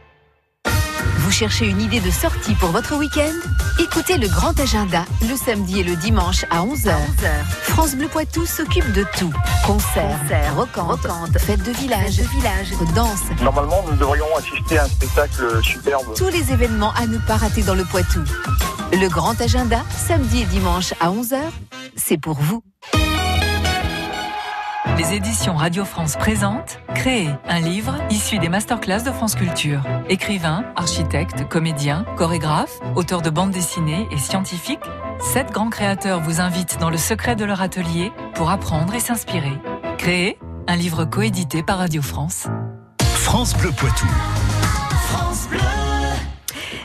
Vous 1.29 1.35
cherchez 1.35 1.67
une 1.67 1.83
idée 1.83 2.01
de 2.01 2.11
sortie 2.11 2.55
pour 2.55 2.71
votre 2.71 2.97
week-end? 2.97 3.35
Écoutez 3.79 4.17
le 4.17 4.29
grand 4.29 4.59
agenda 4.59 5.05
le 5.21 5.37
samedi 5.37 5.81
et 5.81 5.83
le 5.83 5.95
dimanche 5.95 6.47
à 6.49 6.65
11h. 6.65 6.95
France 7.65 7.95
Bleu 7.97 8.09
Poitou 8.09 8.47
s'occupe 8.47 8.91
de 8.95 9.05
tout. 9.19 9.31
Concerts, 9.67 10.57
rocantes, 10.57 11.39
fêtes 11.39 11.63
de 11.63 11.73
village, 11.73 12.17
de 12.17 12.23
village, 12.23 12.69
danse, 12.95 13.21
Normalement, 13.43 13.85
nous 13.91 13.97
devrions 13.99 14.25
assister 14.39 14.79
à 14.79 14.85
un 14.85 14.89
spectacle 14.89 15.63
superbe. 15.63 16.07
tous 16.17 16.29
les 16.29 16.51
événements 16.51 16.95
à 16.95 17.07
ne 17.07 17.19
pas 17.19 17.37
rater 17.37 17.61
dans 17.61 17.75
le 17.75 17.85
Poitou. 17.85 18.25
Le 18.95 19.09
grand 19.11 19.39
agenda, 19.39 19.83
samedi 19.99 20.41
et 20.41 20.47
dimanche 20.47 20.95
à 20.99 21.11
11h, 21.11 21.37
c'est 21.95 22.19
pour 22.19 22.39
vous. 22.41 22.63
Les 24.97 25.15
éditions 25.15 25.57
Radio 25.57 25.85
France 25.85 26.17
présentent 26.17 26.79
Créer, 26.95 27.31
un 27.49 27.61
livre 27.61 27.97
issu 28.11 28.39
des 28.39 28.49
masterclass 28.49 29.03
de 29.03 29.11
France 29.11 29.35
Culture. 29.35 29.83
Écrivain, 30.09 30.65
architecte, 30.77 31.49
comédien, 31.49 32.05
chorégraphe, 32.17 32.79
auteur 32.95 33.21
de 33.21 33.31
bandes 33.31 33.51
dessinées 33.51 34.07
et 34.11 34.19
scientifique, 34.19 34.81
sept 35.21 35.51
grands 35.51 35.71
créateurs 35.71 36.21
vous 36.21 36.41
invitent 36.41 36.79
dans 36.79 36.91
le 36.91 36.97
secret 36.97 37.37
de 37.37 37.45
leur 37.45 37.61
atelier 37.61 38.13
pour 38.35 38.51
apprendre 38.51 38.95
et 38.95 39.01
s'inspirer. 39.01 39.59
Créer, 39.99 40.39
un 40.67 40.77
livre 40.77 41.05
coédité 41.05 41.63
par 41.63 41.79
Radio 41.79 42.03
France. 42.03 42.47
France 43.01 43.57
Bleu 43.57 43.73
Poitou. 43.73 44.07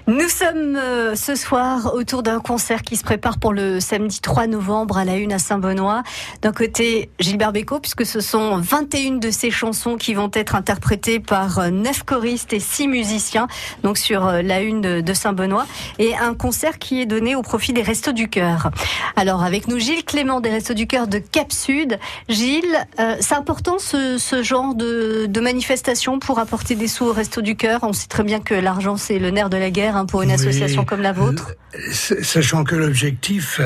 Nous 0.06 0.28
sommes 0.28 0.76
euh, 0.76 1.16
ce 1.16 1.34
soir 1.34 1.94
autour 1.96 2.24
d'un 2.24 2.42
concert 2.42 2.82
qui 2.82 2.98
se 2.98 3.06
prépare 3.06 3.38
pour 3.38 3.54
le 3.54 3.80
samedi 3.80 4.20
3 4.20 4.48
novembre 4.48 4.98
à 4.98 5.06
la 5.06 5.16
une 5.16 5.32
à 5.32 5.40
Saint-Benoît. 5.40 6.04
D'un 6.42 6.52
côté, 6.52 7.10
Gilbert 7.22 7.54
Bécaud, 7.54 7.80
puisque 7.80 8.06
ce 8.06 8.20
sont 8.20 8.58
21 8.58 9.20
de 9.20 9.32
ses 9.32 9.50
chansons 9.50 9.96
qui 9.96 10.14
vont 10.14 10.30
être 10.34 10.56
interprétées 10.56 11.22
par 11.22 11.60
euh, 11.60 11.70
neuf 11.70 12.04
choristes 12.04 12.52
et 12.52 12.60
six 12.60 12.90
musiciens, 12.90 13.48
donc 13.84 13.98
sur 13.98 14.28
euh, 14.28 14.42
la 14.42 14.60
une 14.60 14.82
de, 14.82 15.14
Saint-Benoît. 15.14 15.66
Et 16.00 16.18
un 16.18 16.34
concert 16.34 16.80
qui 16.80 17.02
est 17.02 17.06
donné 17.06 17.38
au 17.38 17.42
profit 17.42 17.72
des 17.72 17.82
Restos 17.82 18.12
du 18.12 18.28
Cœur. 18.28 18.72
Alors, 19.16 19.42
avec 19.42 19.70
nous, 19.70 19.80
Gilles 19.80 20.04
Clément 20.04 20.42
des 20.42 20.50
Restos 20.50 20.74
du 20.74 20.86
Cœur 20.86 21.08
de 21.08 21.20
Cap 21.20 21.54
Sud. 21.54 21.98
Gilles, 22.28 22.66
euh, 23.00 23.16
c'est 23.22 23.36
important 23.36 23.78
ce, 23.80 24.18
ce 24.18 24.44
genre 24.44 24.76
de, 24.76 25.28
de 25.30 25.40
manifestation 25.40 26.20
pour 26.20 26.40
apporter 26.40 26.76
des 26.76 26.90
sous 26.90 27.06
aux 27.06 27.14
Restos 27.14 27.42
du 27.42 27.56
Cœur? 27.56 27.80
On 27.84 27.94
sait 27.94 28.10
très 28.10 28.24
bien 28.24 28.42
que 28.42 28.54
l'argent, 28.54 28.98
c'est 28.98 29.18
le 29.18 29.30
nerf 29.30 29.50
de 29.50 29.56
la 29.56 29.70
guerre 29.70 29.93
hein, 29.96 30.06
pour 30.06 30.22
une 30.22 30.30
Oui. 30.30 30.36
association 30.36 30.86
comme 30.86 31.02
la 31.02 31.14
vôtre. 31.14 31.54
Sachant 31.92 32.64
que 32.64 32.76
l'objectif 32.76 33.60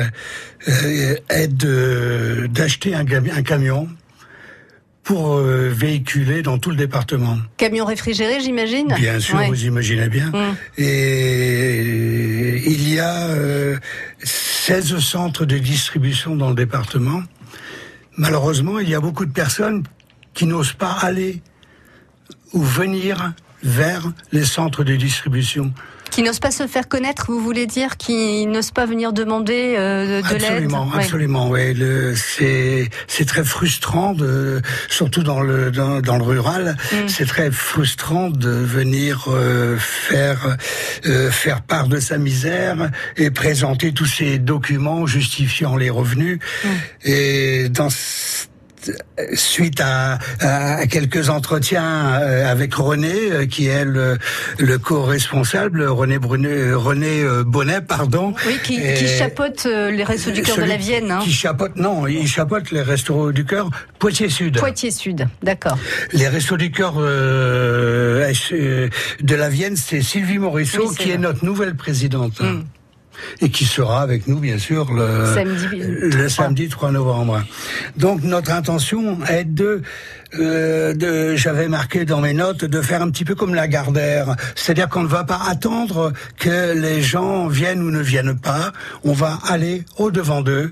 euh, 0.68 1.14
est 1.30 1.48
d'acheter 2.48 2.94
un, 2.94 3.04
cami- 3.04 3.30
un 3.32 3.42
camion 3.42 3.88
pour 5.02 5.36
euh, 5.36 5.70
véhiculer 5.74 6.42
dans 6.42 6.58
tout 6.58 6.68
le 6.70 6.76
département. 6.76 7.38
Camion 7.56 7.86
réfrigéré, 7.86 8.40
j'imagine? 8.40 8.88
Bien 8.94 9.18
sûr, 9.20 9.36
Ouais. 9.38 9.48
vous 9.48 9.64
imaginez 9.64 10.08
bien. 10.08 10.28
Mm. 10.28 10.56
Et 10.78 12.62
il 12.66 12.92
y 12.92 12.98
a 12.98 13.28
euh, 13.28 13.78
16 14.22 14.98
centres 14.98 15.44
de 15.46 15.56
distribution 15.58 16.36
dans 16.36 16.50
le 16.50 16.54
département. 16.54 17.22
Malheureusement, 18.16 18.78
il 18.80 18.88
y 18.88 18.94
a 18.94 19.00
beaucoup 19.00 19.24
de 19.24 19.32
personnes 19.32 19.84
qui 20.34 20.44
n'osent 20.46 20.72
pas 20.74 20.92
aller 21.00 21.40
ou 22.52 22.62
venir 22.62 23.32
vers 23.62 24.12
les 24.32 24.44
centres 24.44 24.84
de 24.84 24.94
distribution. 24.96 25.72
Qui 26.18 26.24
n'osent 26.24 26.40
pas 26.40 26.50
se 26.50 26.66
faire 26.66 26.88
connaître, 26.88 27.26
vous 27.30 27.38
voulez 27.40 27.66
dire 27.68 27.96
Qui 27.96 28.44
n'osent 28.46 28.72
pas 28.72 28.86
venir 28.86 29.12
demander 29.12 29.76
euh, 29.78 30.20
de, 30.20 30.28
de 30.28 30.34
l'aide 30.34 30.42
Absolument, 30.46 30.90
absolument. 30.92 31.48
Ouais, 31.48 31.72
le, 31.74 32.16
c'est 32.16 32.88
c'est 33.06 33.24
très 33.24 33.44
frustrant 33.44 34.14
de, 34.14 34.60
surtout 34.88 35.22
dans 35.22 35.40
le 35.40 35.70
dans, 35.70 36.00
dans 36.00 36.16
le 36.16 36.24
rural, 36.24 36.76
Mm. 36.92 37.06
c'est 37.06 37.24
très 37.26 37.52
frustrant 37.52 38.30
de 38.30 38.50
venir 38.50 39.26
euh, 39.28 39.76
faire 39.78 40.56
euh, 41.06 41.30
faire 41.30 41.62
part 41.62 41.86
de 41.86 42.00
sa 42.00 42.18
misère 42.18 42.90
et 43.16 43.30
présenter 43.30 43.92
tous 43.92 44.06
ces 44.06 44.38
documents 44.40 45.06
justifiant 45.06 45.76
les 45.76 45.88
revenus. 45.90 46.40
Mm. 46.64 46.68
Et 47.04 47.68
dans 47.68 47.90
ce- 47.90 48.46
Suite 49.34 49.80
à, 49.80 50.18
à 50.40 50.86
quelques 50.86 51.28
entretiens 51.28 52.20
euh, 52.20 52.50
avec 52.50 52.74
René, 52.74 53.12
euh, 53.32 53.46
qui 53.46 53.66
est 53.66 53.84
le, 53.84 54.18
le 54.58 54.78
co-responsable, 54.78 55.82
René 55.84 56.18
Brunet, 56.18 56.72
René 56.72 57.22
euh, 57.22 57.44
Bonnet, 57.44 57.80
pardon. 57.80 58.34
Oui, 58.46 58.58
qui, 58.62 58.76
qui 58.76 59.08
chapeaute 59.08 59.66
euh, 59.66 59.90
les 59.90 60.04
restos 60.04 60.30
du 60.30 60.42
cœur 60.42 60.56
de 60.56 60.62
la 60.62 60.76
Vienne. 60.76 61.10
Hein. 61.10 61.20
Qui 61.22 61.32
chapeaute, 61.32 61.76
non, 61.76 62.06
il 62.06 62.26
chapeaute 62.28 62.70
les 62.70 62.82
restos 62.82 63.32
du 63.32 63.44
cœur 63.44 63.70
Poitiers 63.98 64.28
Sud. 64.28 64.58
Poitiers 64.58 64.90
Sud, 64.90 65.26
d'accord. 65.42 65.78
Les 66.12 66.28
restos 66.28 66.56
du 66.56 66.70
cœur 66.70 66.94
euh, 66.98 68.32
de 69.20 69.34
la 69.34 69.48
Vienne, 69.48 69.76
c'est 69.76 70.02
Sylvie 70.02 70.38
Morisseau 70.38 70.88
Oui, 70.90 70.96
qui 70.96 71.10
est 71.10 71.18
notre 71.18 71.44
nouvelle 71.44 71.74
présidente. 71.74 72.40
Mm. 72.40 72.62
Et 73.40 73.50
qui 73.50 73.64
sera 73.64 74.02
avec 74.02 74.26
nous, 74.26 74.38
bien 74.38 74.58
sûr, 74.58 74.92
le 74.92 75.26
Samedi 75.34 75.66
le 75.76 76.10
3. 76.10 76.28
samedi 76.28 76.68
3 76.68 76.92
novembre. 76.92 77.42
Donc 77.96 78.22
notre 78.22 78.52
intention 78.52 79.18
est 79.28 79.44
de, 79.44 79.82
euh, 80.38 80.94
de 80.94 81.36
j'avais 81.36 81.68
marqué 81.68 82.04
dans 82.04 82.20
mes 82.20 82.34
notes, 82.34 82.64
de 82.64 82.80
faire 82.80 83.02
un 83.02 83.10
petit 83.10 83.24
peu 83.24 83.34
comme 83.34 83.54
la 83.54 83.68
Gardère. 83.68 84.36
C'est-à-dire 84.54 84.88
qu'on 84.88 85.02
ne 85.02 85.08
va 85.08 85.24
pas 85.24 85.40
attendre 85.48 86.12
que 86.38 86.74
les 86.74 87.02
gens 87.02 87.48
viennent 87.48 87.82
ou 87.82 87.90
ne 87.90 88.00
viennent 88.00 88.38
pas. 88.38 88.72
On 89.04 89.12
va 89.12 89.38
aller 89.48 89.84
au-devant 89.96 90.42
d'eux 90.42 90.70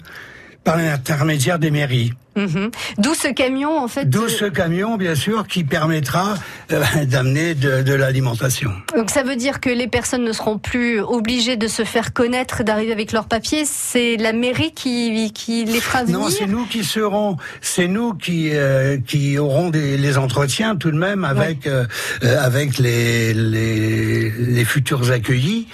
par 0.66 0.76
l'intermédiaire 0.76 1.60
des 1.60 1.70
mairies. 1.70 2.12
Mhm. 2.34 2.70
D'où 2.98 3.14
ce 3.14 3.28
camion, 3.28 3.78
en 3.78 3.88
fait. 3.88 4.04
D'où 4.04 4.24
euh, 4.24 4.28
ce 4.28 4.44
camion, 4.44 4.96
bien 4.96 5.14
sûr, 5.14 5.46
qui 5.46 5.62
permettra 5.62 6.34
euh, 6.72 6.82
d'amener 7.06 7.54
de, 7.54 7.82
de 7.82 7.94
l'alimentation. 7.94 8.72
Donc 8.94 9.10
ça 9.10 9.22
veut 9.22 9.36
dire 9.36 9.60
que 9.60 9.70
les 9.70 9.86
personnes 9.86 10.24
ne 10.24 10.32
seront 10.32 10.58
plus 10.58 11.00
obligées 11.00 11.56
de 11.56 11.68
se 11.68 11.84
faire 11.84 12.12
connaître, 12.12 12.64
d'arriver 12.64 12.92
avec 12.92 13.12
leurs 13.12 13.28
papiers. 13.28 13.62
C'est 13.64 14.16
la 14.16 14.32
mairie 14.32 14.72
qui, 14.72 15.32
qui 15.32 15.64
les 15.64 15.80
fera 15.80 16.02
venir. 16.02 16.18
Non, 16.18 16.28
c'est 16.28 16.46
nous 16.46 16.66
qui 16.66 16.82
serons, 16.84 17.36
c'est 17.60 17.88
nous 17.88 18.12
qui 18.12 18.50
euh, 18.52 18.98
qui 18.98 19.38
aurons 19.38 19.70
des, 19.70 19.96
les 19.96 20.18
entretiens 20.18 20.74
tout 20.74 20.90
de 20.90 20.98
même 20.98 21.24
avec 21.24 21.68
euh, 21.68 21.86
euh, 22.24 22.44
avec 22.44 22.78
les, 22.78 23.32
les 23.32 24.30
les 24.30 24.64
futurs 24.64 25.12
accueillis. 25.12 25.68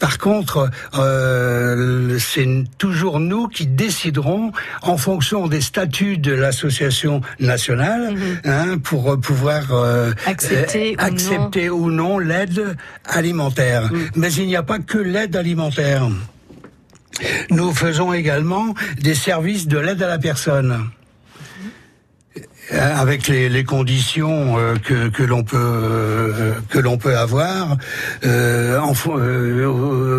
Euh, 0.00 0.06
par 0.06 0.18
contre, 0.18 0.70
euh, 0.98 2.18
c'est 2.18 2.48
toujours 2.78 3.20
nous 3.20 3.48
qui 3.48 3.66
déciderons 3.66 4.52
en 4.82 4.96
fonction 4.96 5.46
des 5.46 5.60
statuts 5.60 6.18
de 6.18 6.32
l'association 6.32 7.20
nationale 7.38 8.14
Mhm. 8.14 8.40
hein, 8.44 8.78
pour 8.82 9.18
pouvoir 9.20 9.62
euh, 9.72 10.12
Accepter 10.26 10.92
ou 10.94 10.96
non. 11.00 11.06
accepter 11.06 11.70
ou 11.70 11.90
non 11.90 12.18
l'aide 12.18 12.76
alimentaire. 13.04 13.92
Mm. 13.92 13.98
Mais 14.16 14.32
il 14.32 14.46
n'y 14.46 14.56
a 14.56 14.62
pas 14.62 14.78
que 14.78 14.98
l'aide 14.98 15.36
alimentaire. 15.36 16.08
Nous 17.50 17.72
faisons 17.74 18.12
également 18.14 18.74
des 19.02 19.14
services 19.14 19.66
de 19.68 19.78
l'aide 19.78 20.02
à 20.02 20.08
la 20.08 20.18
personne. 20.18 20.88
Euh, 22.72 22.94
Avec 22.96 23.26
les, 23.28 23.48
les 23.48 23.64
conditions 23.64 24.58
euh, 24.58 24.76
que, 24.76 25.08
que 25.08 25.22
l'on 25.22 25.42
peut 25.42 25.56
euh, 25.58 26.52
que 26.68 26.78
l'on 26.78 26.98
peut 26.98 27.16
avoir 27.16 27.76
en, 28.24 28.94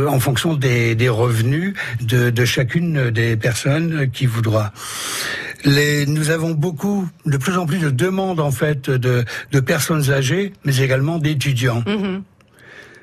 en 0.07 0.19
fonction 0.19 0.53
des, 0.55 0.95
des 0.95 1.09
revenus 1.09 1.73
de, 2.01 2.29
de 2.29 2.45
chacune 2.45 3.09
des 3.09 3.37
personnes 3.37 4.09
qui 4.11 4.25
voudra. 4.25 4.73
Les, 5.63 6.05
nous 6.07 6.31
avons 6.31 6.51
beaucoup, 6.51 7.07
de 7.25 7.37
plus 7.37 7.57
en 7.57 7.65
plus 7.65 7.79
de 7.79 7.89
demandes 7.91 8.39
en 8.39 8.51
fait 8.51 8.89
de, 8.89 9.23
de 9.51 9.59
personnes 9.59 10.11
âgées, 10.11 10.53
mais 10.65 10.77
également 10.77 11.19
d'étudiants. 11.19 11.83
Mhm. 11.85 12.23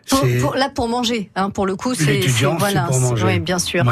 Pour- 0.09 0.25
pour- 0.40 0.55
là, 0.57 0.68
pour 0.75 0.88
manger, 0.88 1.31
hein, 1.37 1.51
pour 1.51 1.66
le 1.66 1.77
coup, 1.77 1.94
c'est 1.94 2.21
voilà, 2.59 2.83
pour 2.85 2.99
manger. 3.01 3.25
Oui, 3.27 3.38
bien 3.40 3.59
sûr. 3.59 3.85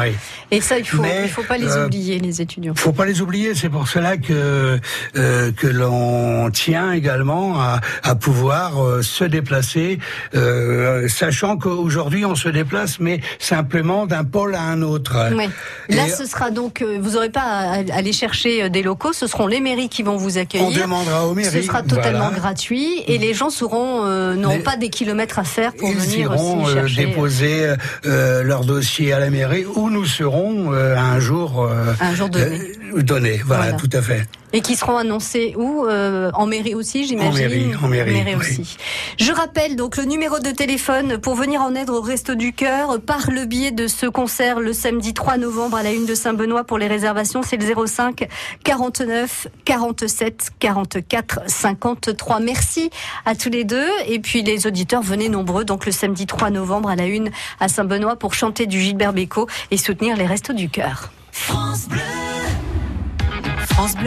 Et 0.51 0.61
ça, 0.61 0.77
il 0.79 0.85
faut, 0.85 1.01
Mais, 1.01 1.21
il 1.23 1.29
faut 1.29 1.43
pas 1.43 1.57
les 1.57 1.67
euh, 1.67 1.85
oublier, 1.85 2.19
les 2.19 2.41
étudiants. 2.41 2.73
Faut 2.75 2.91
pas 2.91 3.05
les 3.05 3.21
oublier, 3.21 3.53
c'est 3.55 3.69
pour 3.69 3.87
cela 3.87 4.17
que 4.17 4.79
euh, 5.15 5.51
que 5.51 5.67
l'on 5.67 6.49
tient 6.51 6.91
également 6.91 7.59
à, 7.61 7.81
à 8.03 8.15
pouvoir 8.15 8.83
euh, 8.83 9.01
se 9.01 9.23
déplacer, 9.23 9.99
euh, 10.35 11.07
sachant 11.07 11.57
qu'aujourd'hui 11.57 12.25
on 12.25 12.35
se 12.35 12.49
déplace, 12.49 12.99
mais 12.99 13.19
simplement 13.39 14.05
d'un 14.05 14.23
pôle 14.23 14.55
à 14.55 14.61
un 14.61 14.81
autre. 14.81 15.15
Oui. 15.35 15.49
Là, 15.89 16.07
Et 16.07 16.09
ce 16.09 16.25
sera 16.25 16.51
donc, 16.51 16.81
euh, 16.81 16.97
vous 17.01 17.11
n'aurez 17.11 17.29
pas 17.29 17.41
à 17.41 17.83
aller 17.93 18.13
chercher 18.13 18.69
des 18.69 18.81
locaux, 18.83 19.13
ce 19.13 19.27
seront 19.27 19.47
les 19.47 19.59
mairies 19.59 19.89
qui 19.89 20.03
vont 20.03 20.17
vous 20.17 20.37
on 20.37 20.41
accueillir. 20.41 20.81
demandera 20.81 21.27
aux 21.27 21.33
mairies. 21.33 21.51
Ce 21.51 21.61
sera 21.61 21.81
totalement 21.83 22.25
voilà. 22.27 22.37
gratuit 22.39 23.03
et 23.07 23.17
les 23.17 23.33
gens 23.33 23.49
seront 23.49 24.05
euh, 24.05 24.35
n'auront 24.35 24.61
pas 24.61 24.77
des 24.77 24.89
kilomètres 24.89 25.39
à 25.39 25.43
faire 25.43 25.73
pour 25.73 25.89
Ils 25.89 26.06
venir 26.11 26.33
iront 26.33 26.67
euh, 26.67 26.73
chercher. 26.73 27.05
déposer 27.05 27.73
euh, 28.05 28.43
leur 28.43 28.63
dossier 28.65 29.13
à 29.13 29.19
la 29.19 29.29
mairie 29.29 29.65
où 29.65 29.89
nous 29.89 30.05
serons 30.05 30.73
euh, 30.73 30.95
un 30.97 31.19
jour 31.19 31.63
euh, 31.63 31.93
Un 31.99 32.15
jour 32.15 32.29
donné. 32.29 32.59
Euh, 32.95 33.03
donné. 33.03 33.41
Voilà, 33.45 33.63
Voilà. 33.71 33.77
tout 33.77 33.89
à 33.93 34.01
fait. 34.01 34.27
Et 34.53 34.61
qui 34.61 34.75
seront 34.77 34.95
annoncés 34.97 35.53
où 35.57 35.85
Euh, 35.85 36.31
En 36.33 36.45
mairie 36.45 36.73
aussi, 36.73 37.05
j'imagine. 37.05 37.33
mairie, 37.33 37.75
en 37.83 37.87
mairie, 37.89 38.23
oui. 38.27 38.35
aussi. 38.35 38.77
Je 39.19 39.31
rappelle 39.33 39.75
donc 39.75 39.97
le 39.97 40.05
numéro 40.05 40.39
de 40.39 40.51
téléphone 40.51 41.17
pour 41.17 41.35
venir 41.35 41.61
en 41.61 41.75
aide 41.75 41.89
au 41.89 41.99
Resto 42.01 42.33
du 42.35 42.53
Cœur 42.53 43.01
par 43.01 43.29
le 43.29 43.43
biais 43.45 43.71
de 43.71 43.87
ce 43.87 44.05
concert 44.05 44.59
le 44.61 44.71
samedi 44.71 45.13
3 45.13 45.35
novembre 45.37 45.75
à 45.77 45.83
la 45.83 45.91
une 45.91 46.05
de 46.05 46.15
Saint-Benoît 46.15 46.63
pour 46.63 46.77
les 46.77 46.87
réservations. 46.87 47.41
C'est 47.43 47.57
le 47.57 47.85
05 47.87 48.27
49 48.63 49.47
47 49.65 50.51
44 50.59 51.39
53. 51.47 52.39
Merci 52.39 52.89
à 53.25 53.35
tous 53.35 53.49
les 53.49 53.65
deux. 53.65 53.87
Et 54.07 54.19
puis 54.19 54.43
les 54.43 54.65
auditeurs, 54.65 55.01
venez 55.01 55.27
nombreux 55.27 55.65
donc 55.65 55.85
le 55.85 55.91
samedi 55.91 56.25
3 56.25 56.51
novembre 56.51 56.87
à 56.89 56.95
la 56.95 57.05
une 57.05 57.31
à 57.59 57.67
Saint-Benoît 57.67 58.15
pour 58.15 58.33
chanter 58.33 58.65
du 58.65 58.79
Gilbert 58.79 59.11
Bécaud 59.13 59.47
et 59.71 59.77
soutenir 59.77 60.15
les 60.15 60.25
Restos 60.25 60.53
du 60.53 60.69
Cœur. 60.69 61.11
France 61.31 61.87
Bleu 61.89 61.99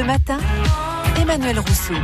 Matin, 0.05 0.39
Emmanuel 1.21 1.59
Rousseau. 1.59 1.95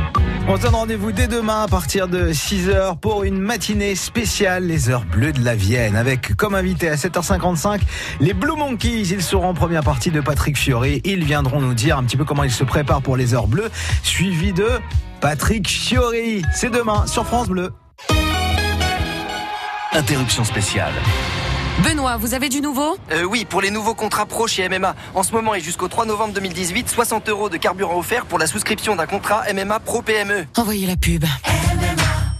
On 0.47 0.55
se 0.55 0.61
donne 0.61 0.75
rendez-vous 0.75 1.11
dès 1.11 1.27
demain 1.27 1.63
à 1.63 1.67
partir 1.67 2.07
de 2.07 2.31
6h 2.31 2.99
pour 2.99 3.23
une 3.23 3.39
matinée 3.39 3.95
spéciale, 3.95 4.65
les 4.65 4.89
heures 4.89 5.05
bleues 5.05 5.31
de 5.31 5.43
la 5.43 5.55
Vienne, 5.55 5.95
avec 5.95 6.35
comme 6.35 6.55
invité 6.55 6.89
à 6.89 6.95
7h55 6.95 7.81
les 8.19 8.33
Blue 8.33 8.55
Monkeys. 8.55 9.09
Ils 9.11 9.21
seront 9.21 9.49
en 9.49 9.53
première 9.53 9.83
partie 9.83 10.11
de 10.11 10.21
Patrick 10.21 10.57
Fiori. 10.57 11.01
Ils 11.03 11.23
viendront 11.23 11.59
nous 11.59 11.73
dire 11.73 11.97
un 11.97 12.03
petit 12.03 12.17
peu 12.17 12.25
comment 12.25 12.43
ils 12.43 12.51
se 12.51 12.63
préparent 12.63 13.01
pour 13.01 13.17
les 13.17 13.33
heures 13.33 13.47
bleues, 13.47 13.71
suivi 14.03 14.53
de 14.53 14.67
Patrick 15.19 15.67
Fiori. 15.67 16.43
C'est 16.53 16.71
demain 16.71 17.05
sur 17.07 17.25
France 17.25 17.47
Bleu. 17.47 17.73
Interruption 19.93 20.43
spéciale. 20.43 20.93
Benoît, 21.83 22.17
vous 22.17 22.33
avez 22.33 22.49
du 22.49 22.61
nouveau 22.61 22.97
euh, 23.11 23.23
Oui, 23.23 23.45
pour 23.45 23.61
les 23.61 23.69
nouveaux 23.69 23.93
contrats 23.93 24.25
pro 24.25 24.47
chez 24.47 24.67
MMA. 24.67 24.95
En 25.13 25.23
ce 25.23 25.31
moment 25.31 25.53
et 25.53 25.61
jusqu'au 25.61 25.87
3 25.87 26.05
novembre 26.05 26.33
2018, 26.33 26.89
60 26.89 27.29
euros 27.29 27.49
de 27.49 27.57
carburant 27.57 27.97
offert 27.97 28.25
pour 28.25 28.39
la 28.39 28.47
souscription 28.47 28.95
d'un 28.95 29.05
contrat 29.05 29.43
MMA 29.53 29.79
Pro 29.79 30.01
PME. 30.01 30.45
Envoyez 30.57 30.87
la 30.87 30.95
pub. 30.95 31.23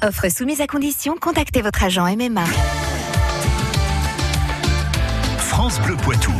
Offre 0.03 0.29
soumise 0.29 0.61
à 0.61 0.67
condition, 0.67 1.15
contactez 1.19 1.61
votre 1.61 1.83
agent 1.83 2.05
MMA. 2.15 2.43
France 5.37 5.79
Bleu 5.81 5.95
Poitou. 5.97 6.33